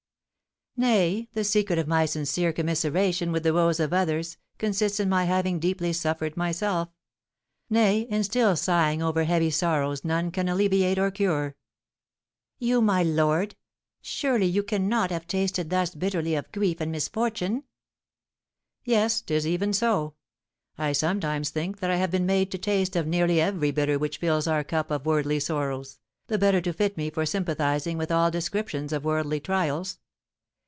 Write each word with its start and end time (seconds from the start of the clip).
"Nay, 0.77 1.27
the 1.33 1.43
secret 1.43 1.77
of 1.79 1.87
my 1.87 2.05
sincere 2.05 2.53
commiseration 2.53 3.31
with 3.33 3.43
the 3.43 3.53
woes 3.53 3.77
of 3.81 3.91
others 3.93 4.37
consists 4.57 4.99
in 5.01 5.09
my 5.09 5.25
having 5.25 5.59
deeply 5.59 5.91
suffered 5.91 6.37
myself, 6.37 6.87
nay, 7.69 8.01
in 8.09 8.23
still 8.23 8.55
sighing 8.55 9.01
over 9.01 9.25
heavy 9.25 9.49
sorrows 9.51 10.05
none 10.05 10.31
can 10.31 10.47
alleviate 10.47 10.97
or 10.97 11.11
cure." 11.11 11.57
"You, 12.57 12.81
my 12.81 13.03
lord! 13.03 13.55
Surely 14.01 14.45
you 14.45 14.63
cannot 14.63 15.11
have 15.11 15.27
tasted 15.27 15.69
thus 15.69 15.93
bitterly 15.93 16.35
of 16.35 16.49
grief 16.53 16.79
and 16.79 16.91
misfortune?" 16.93 17.65
"Yes, 18.85 19.19
'tis 19.21 19.45
even 19.45 19.73
so. 19.73 20.15
I 20.77 20.93
sometimes 20.93 21.49
think 21.49 21.79
that 21.81 21.91
I 21.91 21.97
have 21.97 22.09
been 22.11 22.25
made 22.25 22.49
to 22.53 22.57
taste 22.57 22.95
of 22.95 23.05
nearly 23.05 23.41
every 23.41 23.71
bitter 23.71 23.99
which 23.99 24.17
fills 24.19 24.47
our 24.47 24.63
cup 24.63 24.89
of 24.89 25.05
worldly 25.05 25.41
sorrows, 25.41 25.99
the 26.27 26.37
better 26.39 26.61
to 26.61 26.71
fit 26.71 26.95
me 26.95 27.09
for 27.09 27.25
sympathising 27.25 27.97
with 27.97 28.09
all 28.09 28.31
descriptions 28.31 28.93
of 28.93 29.03
worldly 29.05 29.41
trials. 29.41 29.99